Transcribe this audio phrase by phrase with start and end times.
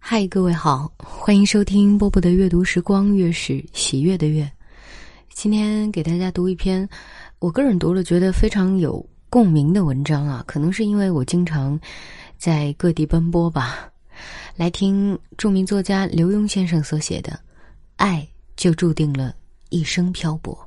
[0.00, 4.50] 嗨，各位好，欢迎收听波波的阅读时光，月是喜悦的月。
[5.34, 6.88] 今天给大家读一篇
[7.38, 11.78] 我个人读了觉得非常有共鸣的文章啊，可能是因为我经常
[12.38, 13.90] 在各地奔波吧。
[14.56, 17.32] 来听著名作家刘墉先生所写的
[17.96, 18.26] 《爱
[18.56, 19.34] 就注定了
[19.68, 20.58] 一生漂泊》。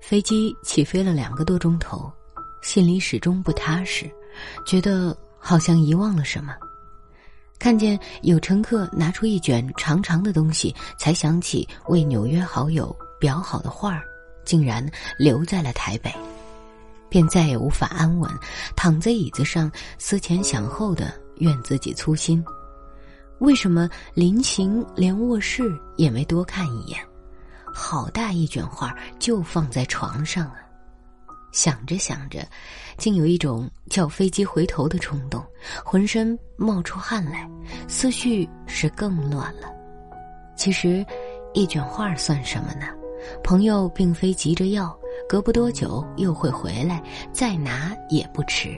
[0.00, 2.10] 飞机起飞了两个多钟头，
[2.62, 4.08] 心里始终不踏实，
[4.64, 6.54] 觉得好像遗忘了什么。
[7.66, 14.04] 看见有乘客拿出一卷长长的东西，才想起为纽约好友裱好的画儿，
[14.44, 16.14] 竟然留在了台北，
[17.08, 18.30] 便再也无法安稳，
[18.76, 19.68] 躺在椅子上
[19.98, 22.40] 思前想后的怨自己粗心。
[23.40, 27.00] 为什么临行连卧室也没多看一眼？
[27.74, 30.58] 好大一卷画就放在床上啊！
[31.56, 32.46] 想着想着，
[32.98, 35.42] 竟有一种叫飞机回头的冲动，
[35.82, 37.48] 浑身冒出汗来，
[37.88, 39.72] 思绪是更乱了。
[40.54, 41.02] 其实，
[41.54, 42.86] 一卷画算什么呢？
[43.42, 44.94] 朋友并非急着要，
[45.26, 48.68] 隔不多久又会回来，再拿也不迟。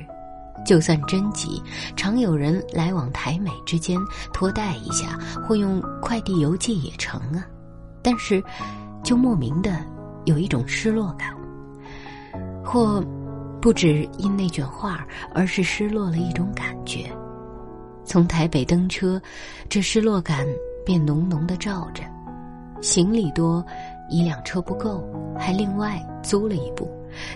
[0.65, 1.61] 就算真急，
[1.97, 3.99] 常有人来往台美之间
[4.33, 7.45] 托带一下，或用快递邮寄也成啊。
[8.01, 8.41] 但是，
[9.03, 9.85] 就莫名的
[10.27, 11.37] 有一种失落感。
[12.71, 13.03] 或，
[13.63, 17.11] 不止因那卷画，而是失落了一种感觉。
[18.05, 19.19] 从台北登车，
[19.71, 20.47] 这失落感
[20.85, 22.03] 便浓浓的罩着。
[22.83, 23.65] 行李多，
[24.11, 25.03] 一辆车不够，
[25.35, 26.87] 还另外租了一部，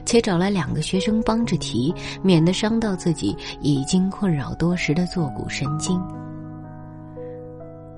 [0.04, 5.98] 且找来两个学生帮着提，免得伤到自己已经困扰多时的坐骨神经。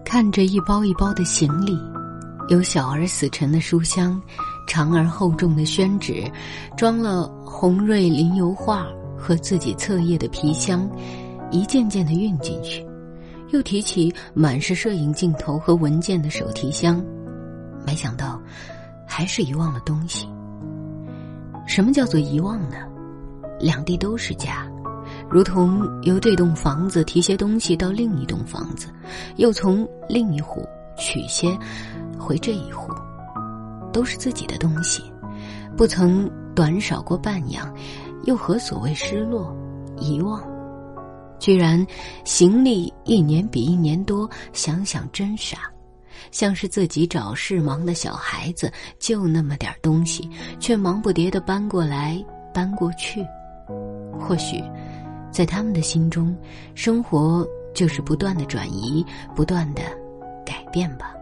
[0.04, 1.76] 看着一包一包的行李，
[2.48, 4.22] 有小儿死沉的书箱。
[4.66, 6.24] 长而厚重的宣纸，
[6.76, 10.88] 装了红瑞临油画和自己册页的皮箱，
[11.50, 12.84] 一件件的运进去。
[13.50, 17.00] 又提起满是摄影镜头和文件的手提箱，
[17.86, 18.40] 没想到，
[19.06, 20.28] 还是遗忘了东西。
[21.66, 22.76] 什么叫做遗忘呢？
[23.60, 24.66] 两地都是家，
[25.30, 28.88] 如同由这栋房子提些东西到另一栋房子，
[29.36, 30.66] 又从另一户
[30.98, 31.56] 取些
[32.18, 32.92] 回这一户。
[33.94, 35.02] 都是自己的东西，
[35.76, 37.72] 不曾短少过半样，
[38.24, 39.56] 又何所谓失落、
[39.96, 40.42] 遗忘？
[41.38, 41.84] 居然
[42.24, 45.70] 行李一年比一年多，想想真傻，
[46.32, 50.28] 像是自己找事忙的小孩子，就那么点东西，
[50.58, 52.22] 却忙不迭的搬过来
[52.52, 53.24] 搬过去。
[54.18, 54.62] 或许，
[55.30, 56.34] 在他们的心中，
[56.74, 59.04] 生活就是不断的转移，
[59.36, 59.82] 不断的
[60.44, 61.14] 改变吧。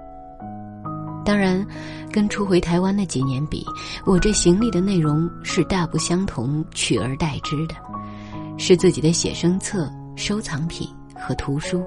[1.25, 1.65] 当然，
[2.11, 3.65] 跟初回台湾那几年比，
[4.05, 7.75] 我这行李的内容是大不相同，取而代之的，
[8.59, 11.85] 是自己的写生册、收藏品和图书，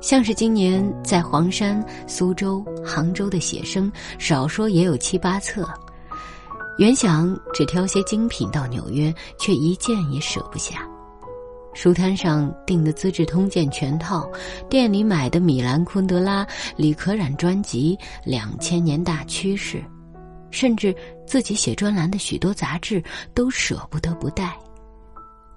[0.00, 5.68] 像是今年在黄山、苏州、杭州的写生，少说也有七八册。
[6.78, 10.88] 原想只挑些精品到纽约，却一件也舍不下。
[11.74, 14.30] 书摊上订的《资治通鉴》全套，
[14.68, 16.46] 店里买的米兰昆德拉、
[16.76, 19.78] 李可染专辑《两千年大趋势》，
[20.50, 20.94] 甚至
[21.26, 23.02] 自己写专栏的许多杂志
[23.34, 24.54] 都舍不得不带。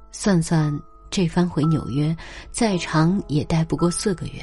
[0.09, 0.74] 算算
[1.12, 2.16] 这番回纽约，
[2.50, 4.42] 再长也待不过四个月，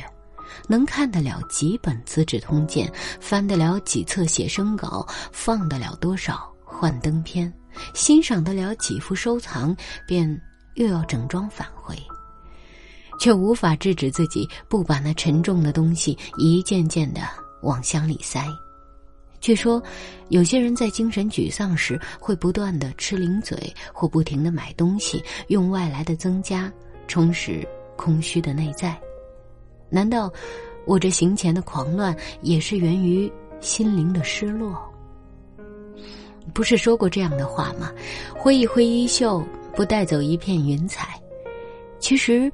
[0.68, 2.86] 能看得了几本《资治通鉴》，
[3.18, 7.50] 翻得了几册写生稿，放得了多少幻灯片，
[7.94, 9.74] 欣赏得了几幅收藏，
[10.06, 10.38] 便。
[10.74, 11.96] 又要整装返回，
[13.18, 17.20] 却无法制止自己不把那沉重的东西一件件的
[17.62, 18.46] 往箱里塞。
[19.40, 19.82] 据说，
[20.28, 26.72] 有些人在精神沮丧时会不断的吃零嘴，或不停的买东西，用外来的增加
[27.08, 27.66] 充实
[27.96, 28.96] 空虚的内在。
[29.90, 30.32] 难道
[30.86, 33.30] 我这行前的狂乱也是源于
[33.60, 34.80] 心灵的失落？
[36.54, 37.90] 不是说过这样的话吗？
[38.34, 39.44] 挥一挥衣袖。
[39.74, 41.20] 不带走一片云彩，
[41.98, 42.52] 其实，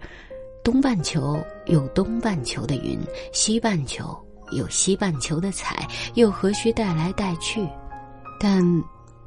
[0.62, 2.98] 东半球有东半球的云，
[3.33, 4.16] 西半球
[4.53, 7.69] 有西半球的彩，又何须带来带去？
[8.39, 8.63] 但，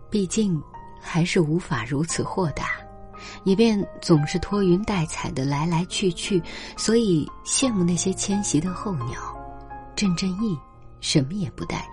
[0.09, 0.61] 毕竟，
[1.01, 2.77] 还是无法如此豁达，
[3.43, 6.41] 也便总是拖云带彩的来来去去。
[6.77, 9.19] 所以羡慕那些迁徙的候鸟，
[9.97, 10.57] 阵阵翼，
[11.01, 11.85] 什么也不带，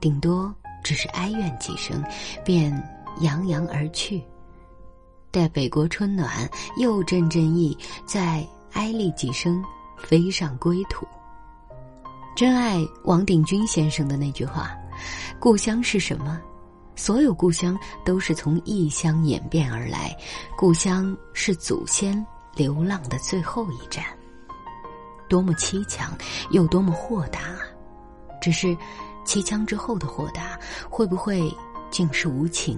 [0.00, 0.54] 顶多
[0.84, 2.04] 只是哀怨几声，
[2.44, 2.70] 便
[3.22, 4.22] 扬扬而去。
[5.30, 9.62] 待北国春暖，又阵阵意，再哀厉几声，
[9.96, 11.06] 飞上归途。
[12.34, 14.76] 真爱王鼎钧先生的那句话
[15.38, 16.40] ：“故乡是什么？
[16.96, 20.16] 所有故乡都是从异乡演变而来，
[20.56, 24.04] 故乡是祖先流浪的最后一站。”
[25.28, 26.10] 多么凄强，
[26.50, 27.40] 又多么豁达！
[28.40, 28.76] 只是，
[29.24, 30.58] 凄强之后的豁达，
[30.90, 31.54] 会不会
[31.88, 32.76] 竟是无情？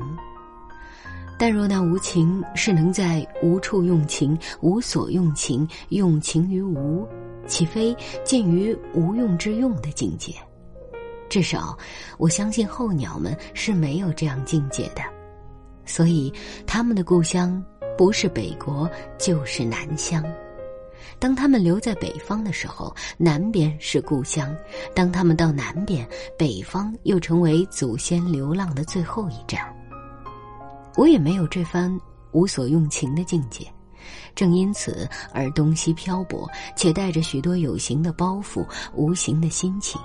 [1.38, 7.06] 但若那无情是能在无处用情、无所用情、用情于无，
[7.46, 10.32] 岂非近于无用之用的境界？
[11.28, 11.76] 至少，
[12.18, 15.02] 我相信候鸟们是没有这样境界的，
[15.84, 16.32] 所以
[16.66, 17.60] 他们的故乡
[17.96, 18.88] 不是北国，
[19.18, 20.22] 就是南乡。
[21.18, 24.54] 当他们留在北方的时候，南边是故乡；
[24.94, 26.06] 当他们到南边，
[26.38, 29.74] 北方又成为祖先流浪的最后一站。
[30.96, 31.98] 我也没有这番
[32.32, 33.66] 无所用情的境界，
[34.34, 40.00] 正因此而东西漂泊，且带着许多有形的包袱、无形的心情。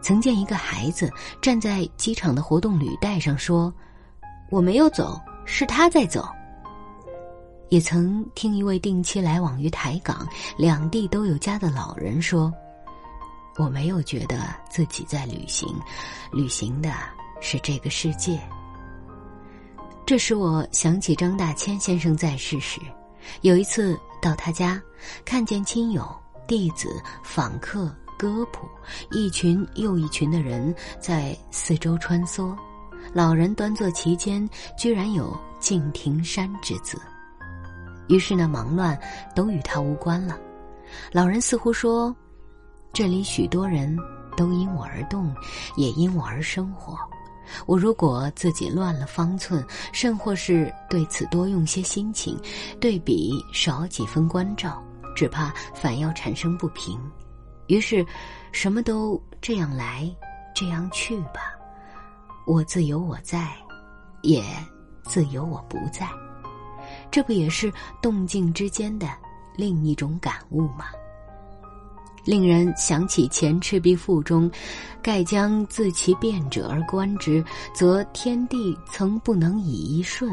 [0.00, 1.12] 曾见一个孩子
[1.42, 3.72] 站在机场的活动履带上说
[4.48, 6.26] ：“我没有走，是他在走。”
[7.68, 10.26] 也曾听一位定期来往于台港
[10.56, 12.50] 两地都有家的老人说
[13.58, 14.38] ：“我没有觉得
[14.70, 15.68] 自己在旅行，
[16.32, 16.90] 旅行的
[17.40, 18.40] 是这个世界。”
[20.08, 22.80] 这使我想起张大千先生在世时，
[23.42, 24.80] 有一次到他家，
[25.22, 26.02] 看见亲友、
[26.46, 26.88] 弟子、
[27.22, 28.66] 访客、歌谱，
[29.10, 32.56] 一群又一群的人在四周穿梭，
[33.12, 36.98] 老人端坐其间，居然有“敬亭山”之字。
[38.08, 38.98] 于是那忙乱
[39.36, 40.38] 都与他无关了。
[41.12, 42.16] 老人似乎说
[42.94, 43.94] ：“这里许多人
[44.38, 45.36] 都因我而动，
[45.76, 46.96] 也因我而生活。
[47.66, 52.38] 我如果自己乱了方寸，甚或是对此多用些心情，
[52.80, 54.82] 对比少几分关照，
[55.14, 57.00] 只怕反要产生不平。
[57.66, 58.06] 于是，
[58.52, 60.10] 什么都这样来，
[60.54, 61.54] 这样去吧。
[62.46, 63.54] 我自有我在，
[64.22, 64.42] 也
[65.04, 66.08] 自有我不在。”
[67.10, 69.08] 这不也是动静之间的
[69.54, 70.86] 另一种感悟吗？
[72.28, 74.50] 令人想起《前赤壁赋》中
[75.00, 77.42] ：“盖将自其变者而观之，
[77.74, 80.30] 则天地曾不能以一瞬；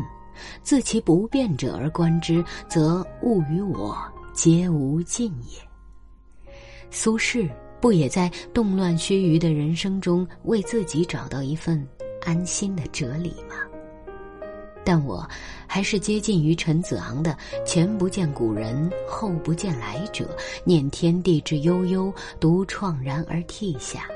[0.62, 3.98] 自其不变者而观之，则物与我
[4.34, 5.58] 皆无尽也。”
[6.92, 7.50] 苏轼
[7.80, 11.82] 不也在动乱须臾的人生中，为自己找到一份
[12.26, 13.56] 安心的哲理吗？
[14.86, 15.28] 但我
[15.66, 17.36] 还是接近于陈子昂的
[17.66, 20.30] “前不见古人，后不见来者，
[20.64, 24.08] 念天地之悠悠，独怆然而涕下”，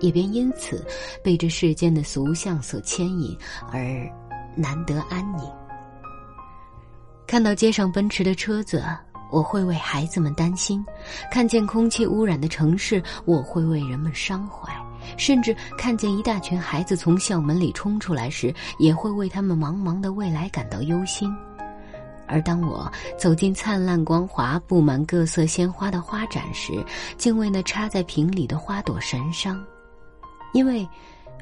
[0.00, 0.86] 也便因此
[1.24, 3.36] 被这世间的俗相所牵引
[3.72, 4.06] 而
[4.54, 5.50] 难得安宁。
[7.26, 8.84] 看到街上奔驰的车子，
[9.30, 10.84] 我会为孩子们担心；
[11.30, 14.72] 看见空气污染的城市，我会为人们伤怀。
[15.16, 21.34] 甚至看见一大群孩子从校门里冲出来时，也会为他们茫茫的未来感到忧心。
[22.26, 26.84] 而当我走进灿烂光华、布满各色鲜花的花展时，
[27.16, 29.58] 竟为那插在瓶里的花朵神伤，
[30.52, 30.86] 因为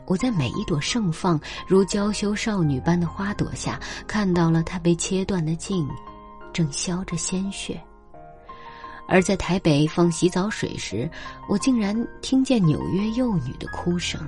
[0.07, 5.89] 我在每一朵盛放如娇羞少女般的花朵下，看到了它被切断的茎，
[6.53, 7.83] 正消着鲜血。
[9.09, 11.09] 而在台北放洗澡水时，
[11.49, 14.21] 我竟然听见纽约幼女的哭声，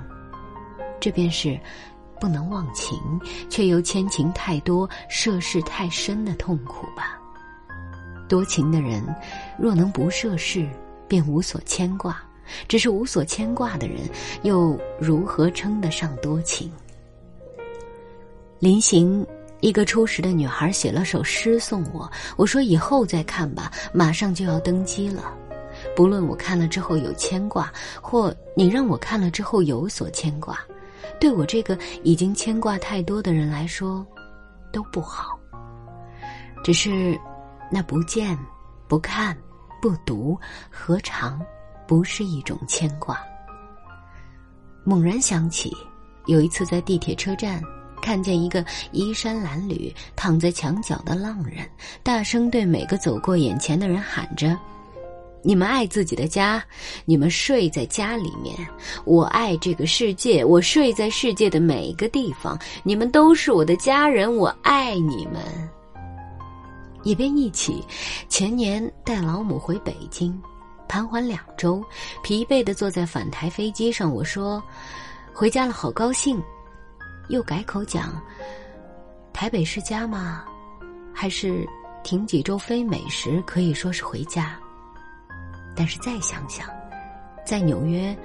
[0.99, 1.59] 这便是
[2.19, 2.97] 不能忘情，
[3.49, 7.19] 却又牵情太多、涉世太深的痛苦吧。
[8.27, 9.03] 多情的人，
[9.57, 10.67] 若能不涉世，
[11.07, 12.13] 便无所牵挂；
[12.67, 13.97] 只是无所牵挂的人，
[14.43, 16.71] 又如何称得上多情？
[18.59, 19.25] 临行。
[19.61, 25.33] 一个初识的女孩写了首诗送我，我说以后再看吧，马上就要登机了。
[25.95, 30.59] 不论我看了之后有牵挂，或你让我看了之后有所牵挂，
[31.19, 34.05] 对我这个已经牵挂太多的人来说，
[34.71, 35.37] 都不好。
[36.63, 37.19] 只是，
[37.71, 38.37] 那不见、
[38.87, 39.37] 不看、
[39.81, 40.37] 不读，
[40.69, 41.41] 何尝
[41.87, 43.19] 不是一种牵挂？
[44.83, 45.75] 猛然想起，
[46.25, 47.61] 有一次在地铁车站。
[48.01, 51.67] 看见一个衣衫褴褛、躺在墙角的浪人，
[52.03, 54.57] 大声对每个走过眼前的人喊着
[55.43, 56.63] ：“你们爱自己的家，
[57.05, 58.55] 你们睡在家里面；
[59.05, 62.57] 我爱这个世界，我睡在世界的每一个地方。
[62.83, 65.41] 你们都是我的家人，我爱你们。”
[67.03, 67.81] 也便一起，
[68.27, 70.37] 前年带老母回北京，
[70.87, 71.81] 盘桓两周，
[72.21, 74.13] 疲惫的坐在返台飞机上。
[74.13, 74.61] 我说
[75.33, 76.41] ：“回家了，好高兴。”
[77.29, 78.21] 又改口讲，
[79.31, 80.43] 台北是家吗？
[81.13, 81.67] 还是
[82.03, 84.59] 停几周飞美食可以说是回家？
[85.75, 86.67] 但是再想想，
[87.45, 88.17] 在纽约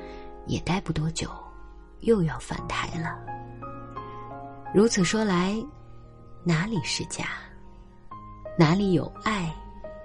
[0.46, 1.28] 也待不多久，
[2.00, 3.18] 又要返台了。
[4.75, 5.54] 如此说来，
[6.42, 7.25] 哪里是家？
[8.58, 9.54] 哪里有爱？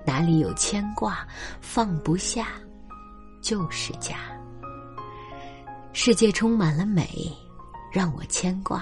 [0.06, 1.26] 哪里有牵挂，
[1.62, 2.48] 放不下，
[3.42, 4.16] 就是家。
[5.94, 7.08] 世界充满了美，
[7.92, 8.82] 让我牵挂；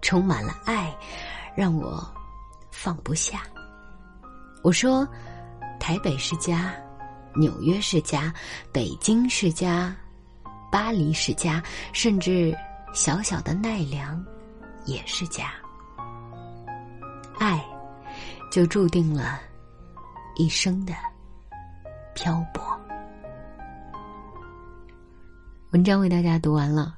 [0.00, 0.96] 充满了爱，
[1.54, 2.06] 让我
[2.70, 3.42] 放不下。
[4.62, 5.06] 我说，
[5.78, 6.74] 台北是家，
[7.34, 8.32] 纽约是家，
[8.72, 9.94] 北京是家，
[10.72, 12.56] 巴黎是家，甚至
[12.92, 14.24] 小小的奈良
[14.86, 15.52] 也是家。
[17.38, 17.62] 爱，
[18.50, 19.40] 就注定了
[20.36, 20.94] 一生的
[22.14, 22.64] 漂泊。
[25.72, 26.96] 文章为大家读完了，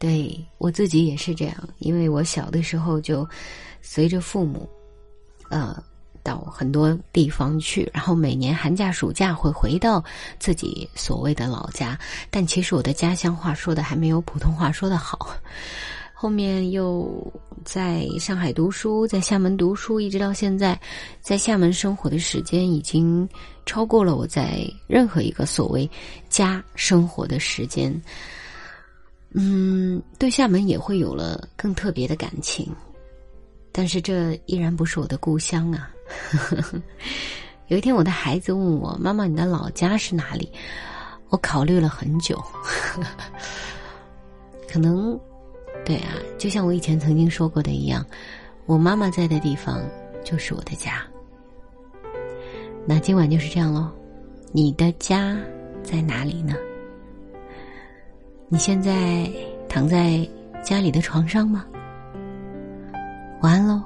[0.00, 3.24] 对我自己也是这样，因为我小的时候就
[3.80, 4.68] 随着父母，
[5.48, 5.80] 呃。
[6.22, 10.04] 到很多地方去，然后每年寒假、暑假会回到
[10.38, 11.98] 自己所谓的老家，
[12.30, 15.34] 但其实我的家乡话说的还没有普通话说的好。
[16.12, 17.10] 后面又
[17.64, 20.78] 在上海读书，在厦门读书，一直到现在，
[21.22, 23.26] 在厦门生活的时间已经
[23.64, 25.90] 超过了我在任何一个所谓
[26.28, 27.90] 家生活的时间。
[29.32, 32.68] 嗯，对厦门也会有了更特别的感情，
[33.70, 35.90] 但是这依然不是我的故乡啊。
[37.68, 40.50] 有一天，我的孩子问我：“妈妈，你的老家是哪里？”
[41.30, 42.42] 我考虑了很久，
[44.68, 45.16] 可能，
[45.84, 48.04] 对啊，就像我以前曾经说过的一样，
[48.66, 49.80] 我妈妈在的地方
[50.24, 51.06] 就是我的家。
[52.84, 53.88] 那今晚就是这样喽，
[54.50, 55.38] 你的家
[55.84, 56.56] 在哪里呢？
[58.52, 59.30] 你现在
[59.68, 60.28] 躺在
[60.60, 61.64] 家里的床上吗？
[63.42, 63.80] 晚安喽。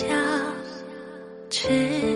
[0.00, 0.08] 笑
[1.50, 2.09] 下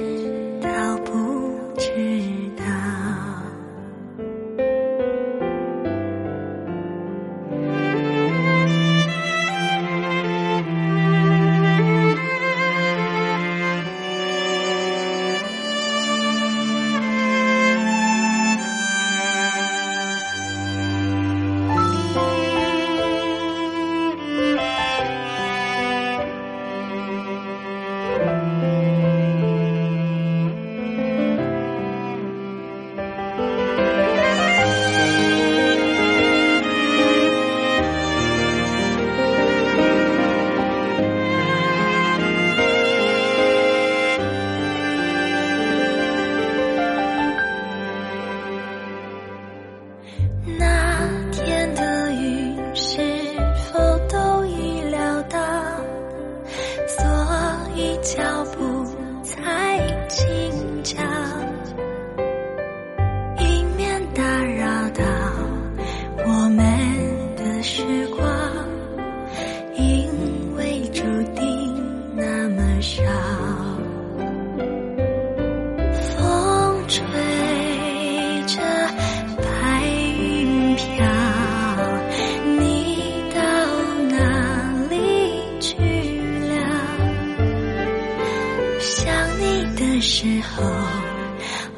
[90.06, 90.62] 时候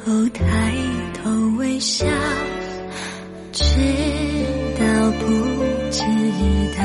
[0.04, 0.42] 哦抬
[1.14, 2.04] 头微笑
[3.52, 3.62] 知
[4.75, 4.83] 道
[5.21, 5.25] 不
[5.92, 6.02] 知
[6.76, 6.83] 道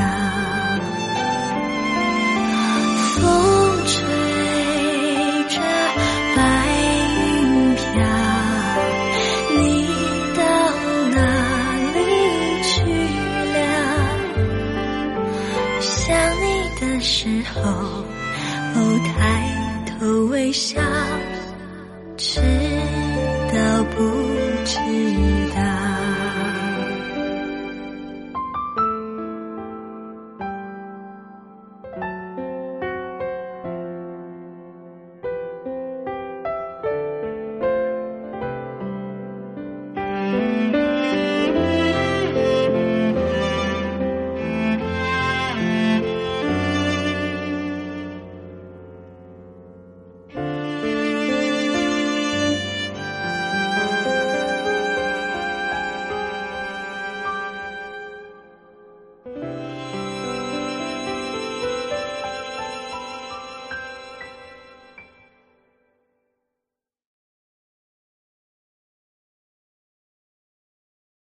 [3.16, 3.20] 风
[3.88, 3.92] 吹
[5.48, 5.58] 着
[6.36, 6.40] 白
[7.18, 7.82] 云飘
[9.58, 9.60] 你
[10.36, 10.40] 到
[11.10, 11.18] 哪
[11.92, 11.98] 里
[12.62, 12.70] 去
[13.52, 13.58] 了？
[15.80, 15.90] 想
[16.38, 16.46] 你
[16.80, 17.10] 的时
[17.52, 17.60] 候
[18.74, 19.12] 哦抬
[19.98, 20.80] 头微笑。
[22.34, 22.71] 是。